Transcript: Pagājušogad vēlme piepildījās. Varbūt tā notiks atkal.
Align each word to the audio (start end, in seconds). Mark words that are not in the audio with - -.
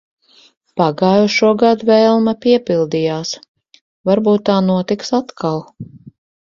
Pagājušogad 0.79 1.85
vēlme 1.91 2.35
piepildījās. 2.47 3.37
Varbūt 4.13 4.47
tā 4.51 4.61
notiks 4.73 5.19
atkal. 5.23 5.65